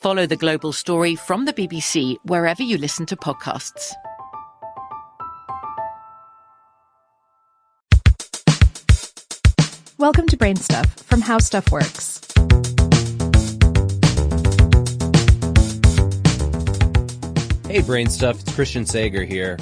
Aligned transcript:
Follow 0.00 0.24
the 0.24 0.36
global 0.36 0.72
story 0.72 1.14
from 1.14 1.44
the 1.44 1.52
BBC 1.52 2.16
wherever 2.24 2.62
you 2.62 2.78
listen 2.78 3.04
to 3.04 3.16
podcasts. 3.16 3.92
Welcome 9.98 10.26
to 10.28 10.38
Brain 10.38 10.56
Stuff 10.56 10.90
from 11.00 11.20
How 11.20 11.36
Stuff 11.36 11.70
Works. 11.70 12.18
Hey, 17.68 17.82
Brain 17.82 18.08
Stuff, 18.08 18.40
it's 18.40 18.54
Christian 18.54 18.86
Sager 18.86 19.24
here. 19.24 19.58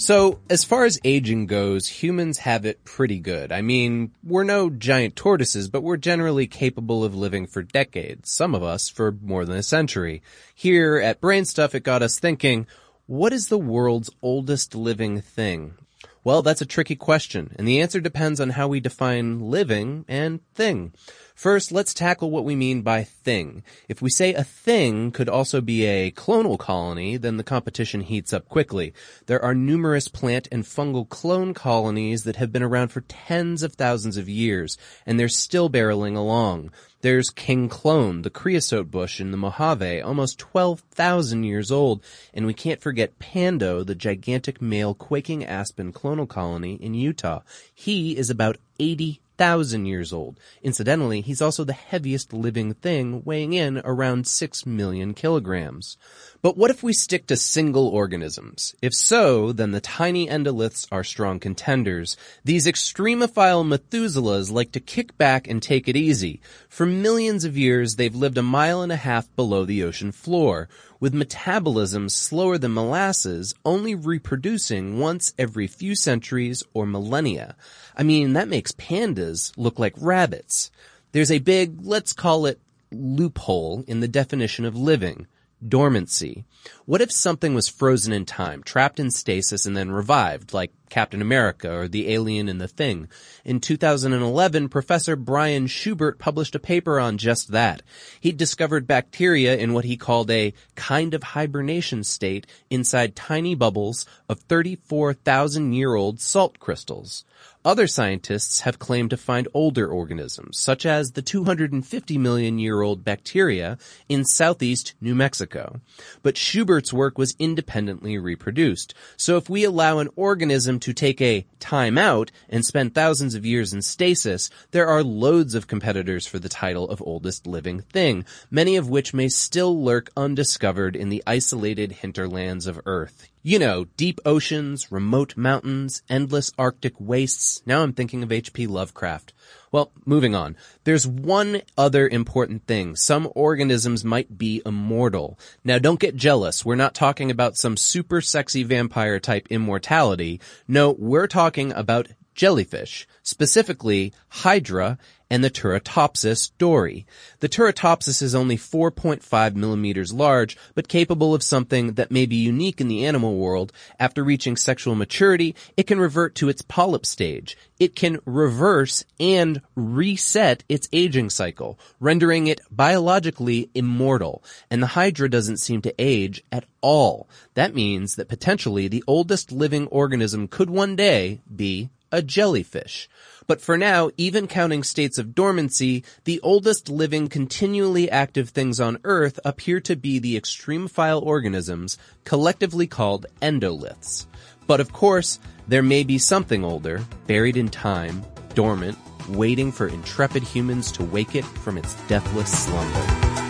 So, 0.00 0.40
as 0.48 0.64
far 0.64 0.86
as 0.86 0.98
aging 1.04 1.44
goes, 1.44 1.86
humans 1.86 2.38
have 2.38 2.64
it 2.64 2.86
pretty 2.86 3.20
good. 3.20 3.52
I 3.52 3.60
mean, 3.60 4.12
we're 4.24 4.44
no 4.44 4.70
giant 4.70 5.14
tortoises, 5.14 5.68
but 5.68 5.82
we're 5.82 5.98
generally 5.98 6.46
capable 6.46 7.04
of 7.04 7.14
living 7.14 7.46
for 7.46 7.62
decades, 7.62 8.30
some 8.30 8.54
of 8.54 8.62
us 8.62 8.88
for 8.88 9.12
more 9.20 9.44
than 9.44 9.58
a 9.58 9.62
century. 9.62 10.22
Here 10.54 10.96
at 10.96 11.20
Brain 11.20 11.44
Stuff, 11.44 11.74
it 11.74 11.82
got 11.82 12.00
us 12.00 12.18
thinking, 12.18 12.66
what 13.04 13.34
is 13.34 13.48
the 13.48 13.58
world's 13.58 14.08
oldest 14.22 14.74
living 14.74 15.20
thing? 15.20 15.74
Well, 16.22 16.42
that's 16.42 16.60
a 16.60 16.66
tricky 16.66 16.96
question, 16.96 17.54
and 17.58 17.66
the 17.66 17.80
answer 17.80 17.98
depends 17.98 18.40
on 18.40 18.50
how 18.50 18.68
we 18.68 18.78
define 18.78 19.40
living 19.40 20.04
and 20.06 20.46
thing. 20.54 20.92
First, 21.34 21.72
let's 21.72 21.94
tackle 21.94 22.30
what 22.30 22.44
we 22.44 22.54
mean 22.54 22.82
by 22.82 23.04
thing. 23.04 23.62
If 23.88 24.02
we 24.02 24.10
say 24.10 24.34
a 24.34 24.44
thing 24.44 25.12
could 25.12 25.30
also 25.30 25.62
be 25.62 25.86
a 25.86 26.10
clonal 26.10 26.58
colony, 26.58 27.16
then 27.16 27.38
the 27.38 27.42
competition 27.42 28.02
heats 28.02 28.34
up 28.34 28.50
quickly. 28.50 28.92
There 29.24 29.42
are 29.42 29.54
numerous 29.54 30.08
plant 30.08 30.46
and 30.52 30.64
fungal 30.64 31.08
clone 31.08 31.54
colonies 31.54 32.24
that 32.24 32.36
have 32.36 32.52
been 32.52 32.62
around 32.62 32.88
for 32.88 33.00
tens 33.00 33.62
of 33.62 33.72
thousands 33.72 34.18
of 34.18 34.28
years, 34.28 34.76
and 35.06 35.18
they're 35.18 35.28
still 35.30 35.70
barreling 35.70 36.14
along. 36.14 36.70
There's 37.02 37.30
King 37.30 37.70
Clone, 37.70 38.22
the 38.22 38.28
creosote 38.28 38.90
bush 38.90 39.22
in 39.22 39.30
the 39.30 39.38
Mojave, 39.38 40.02
almost 40.02 40.38
12,000 40.38 41.44
years 41.44 41.70
old, 41.70 42.04
and 42.34 42.44
we 42.44 42.52
can't 42.52 42.82
forget 42.82 43.18
Pando, 43.18 43.82
the 43.82 43.94
gigantic 43.94 44.60
male 44.60 44.92
quaking 44.92 45.42
aspen 45.42 45.94
clonal 45.94 46.28
colony 46.28 46.74
in 46.74 46.92
Utah. 46.92 47.40
He 47.74 48.18
is 48.18 48.28
about 48.28 48.58
80 48.78 49.22
thousand 49.40 49.86
years 49.86 50.12
old. 50.12 50.38
Incidentally, 50.62 51.22
he's 51.22 51.40
also 51.40 51.64
the 51.64 51.72
heaviest 51.72 52.34
living 52.34 52.74
thing, 52.74 53.22
weighing 53.24 53.54
in 53.54 53.80
around 53.86 54.26
six 54.26 54.66
million 54.66 55.14
kilograms. 55.14 55.96
But 56.42 56.58
what 56.58 56.70
if 56.70 56.82
we 56.82 56.92
stick 56.92 57.26
to 57.28 57.36
single 57.36 57.88
organisms? 57.88 58.74
If 58.82 58.92
so, 58.92 59.52
then 59.52 59.70
the 59.70 59.80
tiny 59.80 60.26
endoliths 60.28 60.86
are 60.92 61.02
strong 61.02 61.40
contenders. 61.40 62.18
These 62.44 62.66
extremophile 62.66 63.64
Methuselahs 63.66 64.52
like 64.52 64.72
to 64.72 64.80
kick 64.80 65.16
back 65.16 65.48
and 65.48 65.62
take 65.62 65.88
it 65.88 65.96
easy. 65.96 66.42
For 66.68 66.84
millions 66.84 67.46
of 67.46 67.56
years, 67.56 67.96
they've 67.96 68.14
lived 68.14 68.36
a 68.36 68.42
mile 68.42 68.82
and 68.82 68.92
a 68.92 68.96
half 68.96 69.34
below 69.36 69.64
the 69.64 69.82
ocean 69.82 70.12
floor 70.12 70.68
with 71.00 71.14
metabolism 71.14 72.08
slower 72.08 72.58
than 72.58 72.74
molasses, 72.74 73.54
only 73.64 73.94
reproducing 73.94 74.98
once 74.98 75.32
every 75.38 75.66
few 75.66 75.96
centuries 75.96 76.62
or 76.74 76.86
millennia. 76.86 77.56
I 77.96 78.02
mean, 78.02 78.34
that 78.34 78.48
makes 78.48 78.72
pandas 78.72 79.52
look 79.56 79.78
like 79.78 79.94
rabbits. 79.96 80.70
There's 81.12 81.32
a 81.32 81.38
big, 81.38 81.78
let's 81.82 82.12
call 82.12 82.46
it, 82.46 82.60
loophole 82.92 83.84
in 83.86 84.00
the 84.00 84.08
definition 84.08 84.64
of 84.64 84.76
living 84.76 85.26
dormancy. 85.66 86.44
What 86.86 87.00
if 87.00 87.12
something 87.12 87.54
was 87.54 87.68
frozen 87.68 88.12
in 88.12 88.24
time, 88.24 88.62
trapped 88.62 88.98
in 89.00 89.10
stasis 89.10 89.66
and 89.66 89.76
then 89.76 89.90
revived, 89.90 90.52
like 90.52 90.72
Captain 90.90 91.22
America 91.22 91.72
or 91.72 91.88
the 91.88 92.12
alien 92.12 92.48
and 92.48 92.60
the 92.60 92.68
thing? 92.68 93.08
In 93.44 93.60
2011, 93.60 94.68
Professor 94.68 95.16
Brian 95.16 95.66
Schubert 95.66 96.18
published 96.18 96.54
a 96.54 96.58
paper 96.58 97.00
on 97.00 97.16
just 97.16 97.52
that. 97.52 97.82
He 98.20 98.32
discovered 98.32 98.86
bacteria 98.86 99.56
in 99.56 99.72
what 99.72 99.86
he 99.86 99.96
called 99.96 100.30
a 100.30 100.52
kind 100.74 101.14
of 101.14 101.22
hibernation 101.22 102.04
state 102.04 102.46
inside 102.68 103.16
tiny 103.16 103.54
bubbles 103.54 104.04
of 104.28 104.40
34,000 104.40 105.72
year 105.72 105.94
old 105.94 106.20
salt 106.20 106.58
crystals. 106.58 107.24
Other 107.62 107.86
scientists 107.86 108.60
have 108.60 108.78
claimed 108.78 109.10
to 109.10 109.18
find 109.18 109.46
older 109.52 109.86
organisms, 109.86 110.58
such 110.58 110.86
as 110.86 111.12
the 111.12 111.20
250 111.20 112.16
million 112.16 112.58
year 112.58 112.80
old 112.80 113.04
bacteria 113.04 113.76
in 114.08 114.24
southeast 114.24 114.94
New 114.98 115.14
Mexico. 115.14 115.82
But 116.22 116.38
Schubert's 116.38 116.90
work 116.90 117.18
was 117.18 117.36
independently 117.38 118.16
reproduced. 118.16 118.94
So 119.18 119.36
if 119.36 119.50
we 119.50 119.64
allow 119.64 119.98
an 119.98 120.08
organism 120.16 120.79
to 120.82 120.92
take 120.92 121.20
a 121.20 121.46
time 121.58 121.96
out 121.98 122.30
and 122.48 122.64
spend 122.64 122.94
thousands 122.94 123.34
of 123.34 123.46
years 123.46 123.72
in 123.72 123.82
stasis, 123.82 124.50
there 124.70 124.86
are 124.86 125.02
loads 125.02 125.54
of 125.54 125.66
competitors 125.66 126.26
for 126.26 126.38
the 126.38 126.48
title 126.48 126.88
of 126.88 127.02
oldest 127.02 127.46
living 127.46 127.80
thing, 127.80 128.24
many 128.50 128.76
of 128.76 128.88
which 128.88 129.14
may 129.14 129.28
still 129.28 129.82
lurk 129.82 130.10
undiscovered 130.16 130.96
in 130.96 131.08
the 131.08 131.22
isolated 131.26 131.92
hinterlands 131.92 132.66
of 132.66 132.80
Earth. 132.86 133.28
You 133.42 133.58
know, 133.58 133.86
deep 133.96 134.20
oceans, 134.26 134.92
remote 134.92 135.36
mountains, 135.36 136.02
endless 136.08 136.52
Arctic 136.58 136.94
wastes. 136.98 137.62
Now 137.64 137.82
I'm 137.82 137.94
thinking 137.94 138.22
of 138.22 138.30
H.P. 138.30 138.66
Lovecraft. 138.66 139.32
Well, 139.72 139.92
moving 140.04 140.34
on. 140.34 140.56
There's 140.82 141.06
one 141.06 141.62
other 141.78 142.08
important 142.08 142.66
thing. 142.66 142.96
Some 142.96 143.30
organisms 143.36 144.04
might 144.04 144.36
be 144.36 144.62
immortal. 144.66 145.38
Now 145.62 145.78
don't 145.78 146.00
get 146.00 146.16
jealous. 146.16 146.64
We're 146.64 146.74
not 146.74 146.94
talking 146.94 147.30
about 147.30 147.56
some 147.56 147.76
super 147.76 148.20
sexy 148.20 148.64
vampire 148.64 149.20
type 149.20 149.46
immortality. 149.48 150.40
No, 150.66 150.90
we're 150.98 151.28
talking 151.28 151.72
about 151.72 152.08
jellyfish, 152.34 153.06
specifically 153.22 154.12
Hydra 154.28 154.98
and 155.30 155.44
the 155.44 155.50
Turritopsis 155.50 156.50
dohrnii. 156.58 157.04
The 157.38 157.48
Turritopsis 157.48 158.20
is 158.20 158.34
only 158.34 158.56
4.5 158.56 159.54
millimeters 159.54 160.12
large, 160.12 160.56
but 160.74 160.88
capable 160.88 161.34
of 161.34 161.42
something 161.42 161.92
that 161.92 162.10
may 162.10 162.26
be 162.26 162.36
unique 162.36 162.80
in 162.80 162.88
the 162.88 163.06
animal 163.06 163.36
world. 163.36 163.72
After 164.00 164.24
reaching 164.24 164.56
sexual 164.56 164.96
maturity, 164.96 165.54
it 165.76 165.86
can 165.86 166.00
revert 166.00 166.34
to 166.36 166.48
its 166.48 166.62
polyp 166.62 167.06
stage. 167.06 167.56
It 167.78 167.94
can 167.94 168.18
reverse 168.26 169.04
and 169.20 169.62
reset 169.76 170.64
its 170.68 170.88
aging 170.92 171.30
cycle, 171.30 171.78
rendering 172.00 172.48
it 172.48 172.60
biologically 172.70 173.70
immortal. 173.74 174.42
And 174.70 174.82
the 174.82 174.88
Hydra 174.88 175.30
doesn't 175.30 175.58
seem 175.58 175.80
to 175.82 175.94
age 175.96 176.42
at 176.50 176.64
all. 176.80 177.28
That 177.54 177.74
means 177.74 178.16
that 178.16 178.28
potentially 178.28 178.88
the 178.88 179.04
oldest 179.06 179.52
living 179.52 179.86
organism 179.86 180.48
could 180.48 180.70
one 180.70 180.96
day 180.96 181.40
be 181.54 181.90
a 182.12 182.22
jellyfish. 182.22 183.08
But 183.46 183.60
for 183.60 183.76
now, 183.76 184.10
even 184.16 184.46
counting 184.46 184.84
states 184.84 185.18
of 185.18 185.34
dormancy, 185.34 186.04
the 186.24 186.40
oldest 186.40 186.88
living 186.88 187.28
continually 187.28 188.10
active 188.10 188.50
things 188.50 188.78
on 188.78 188.98
Earth 189.02 189.40
appear 189.44 189.80
to 189.80 189.96
be 189.96 190.18
the 190.18 190.40
extremophile 190.40 191.22
organisms, 191.22 191.98
collectively 192.24 192.86
called 192.86 193.26
endoliths. 193.42 194.26
But 194.66 194.80
of 194.80 194.92
course, 194.92 195.40
there 195.66 195.82
may 195.82 196.04
be 196.04 196.18
something 196.18 196.64
older, 196.64 197.04
buried 197.26 197.56
in 197.56 197.68
time, 197.68 198.24
dormant, 198.54 198.98
waiting 199.28 199.72
for 199.72 199.88
intrepid 199.88 200.42
humans 200.42 200.92
to 200.92 201.04
wake 201.04 201.34
it 201.34 201.44
from 201.44 201.76
its 201.76 201.94
deathless 202.06 202.66
slumber. 202.66 203.49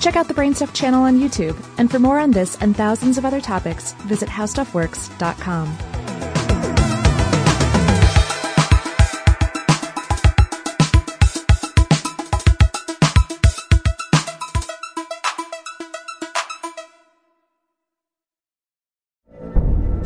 Check 0.00 0.16
out 0.16 0.28
the 0.28 0.34
Brainstuff 0.34 0.74
channel 0.74 1.02
on 1.02 1.20
YouTube, 1.20 1.62
and 1.76 1.90
for 1.90 1.98
more 1.98 2.18
on 2.18 2.30
this 2.30 2.56
and 2.62 2.74
thousands 2.74 3.18
of 3.18 3.26
other 3.26 3.40
topics, 3.40 3.92
visit 4.08 4.30
howstuffworks.com. 4.30 5.76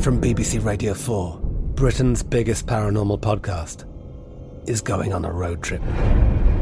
From 0.00 0.20
BBC 0.20 0.62
Radio 0.62 0.92
4, 0.92 1.38
Britain's 1.76 2.22
biggest 2.22 2.66
paranormal 2.66 3.20
podcast 3.20 3.88
is 4.68 4.80
going 4.82 5.14
on 5.14 5.24
a 5.24 5.32
road 5.32 5.62
trip. 5.62 5.80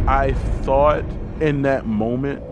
I 0.07 0.35
thought 0.61 1.05
in 1.41 1.63
that 1.63 1.87
moment, 1.87 2.52